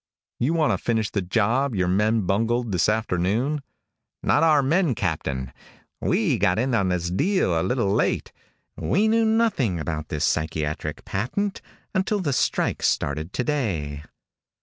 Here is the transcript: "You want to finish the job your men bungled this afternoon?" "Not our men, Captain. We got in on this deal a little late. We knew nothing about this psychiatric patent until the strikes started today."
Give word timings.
"You 0.39 0.55
want 0.55 0.71
to 0.71 0.79
finish 0.83 1.11
the 1.11 1.21
job 1.21 1.75
your 1.75 1.87
men 1.87 2.21
bungled 2.21 2.71
this 2.71 2.89
afternoon?" 2.89 3.61
"Not 4.23 4.41
our 4.41 4.63
men, 4.63 4.95
Captain. 4.95 5.53
We 5.99 6.39
got 6.39 6.57
in 6.57 6.73
on 6.73 6.89
this 6.89 7.11
deal 7.11 7.53
a 7.53 7.61
little 7.61 7.93
late. 7.93 8.31
We 8.75 9.07
knew 9.07 9.25
nothing 9.25 9.79
about 9.79 10.09
this 10.09 10.25
psychiatric 10.25 11.05
patent 11.05 11.61
until 11.93 12.19
the 12.19 12.33
strikes 12.33 12.87
started 12.87 13.31
today." 13.31 14.01